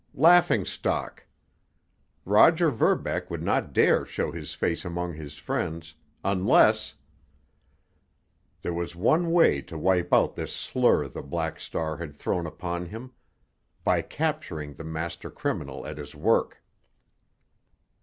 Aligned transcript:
Laughingstock! 0.15 1.27
Roger 2.25 2.71
Verbeck 2.71 3.29
would 3.29 3.43
not 3.43 3.71
dare 3.71 4.03
show 4.03 4.31
his 4.31 4.55
face 4.55 4.83
among 4.83 5.13
his 5.13 5.37
friends, 5.37 5.93
unless—— 6.25 6.95
There 8.63 8.73
was 8.73 8.95
one 8.95 9.31
way 9.31 9.61
to 9.61 9.77
wipe 9.77 10.11
out 10.11 10.33
this 10.33 10.55
slur 10.55 11.07
the 11.07 11.21
Black 11.21 11.59
Star 11.59 11.97
had 11.97 12.17
thrown 12.17 12.47
upon 12.47 12.87
him—by 12.87 14.01
capturing 14.01 14.73
the 14.73 14.83
master 14.83 15.29
criminal 15.29 15.85
at 15.85 15.99
his 15.99 16.15
work! 16.15 16.63